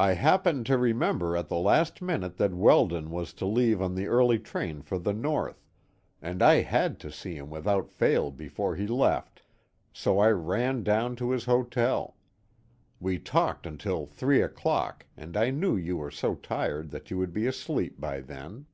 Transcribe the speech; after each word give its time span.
"I 0.00 0.14
happened 0.14 0.66
to 0.66 0.76
remember 0.76 1.36
at 1.36 1.46
the 1.46 1.58
last 1.60 2.02
minute 2.02 2.38
that 2.38 2.52
Weldon 2.56 3.12
was 3.12 3.32
to 3.34 3.46
leave 3.46 3.80
on 3.80 3.94
the 3.94 4.08
early 4.08 4.40
train 4.40 4.82
for 4.82 4.98
the 4.98 5.12
north, 5.12 5.64
and 6.20 6.42
I 6.42 6.62
had 6.62 6.98
to 6.98 7.12
see 7.12 7.36
him 7.36 7.48
without 7.48 7.88
fail 7.88 8.32
before 8.32 8.74
he 8.74 8.88
left, 8.88 9.42
so 9.92 10.18
I 10.18 10.30
ran 10.30 10.82
down 10.82 11.14
to 11.22 11.30
his 11.30 11.44
hotel. 11.44 12.16
We 12.98 13.20
talked 13.20 13.64
until 13.64 14.06
three 14.06 14.42
o'clock, 14.42 15.06
and 15.16 15.36
I 15.36 15.50
knew 15.50 15.76
you 15.76 15.98
were 15.98 16.10
so 16.10 16.34
tired 16.34 16.90
that 16.90 17.08
you 17.12 17.18
would 17.18 17.32
be 17.32 17.46
asleep 17.46 18.00
by 18.00 18.22
then." 18.22 18.66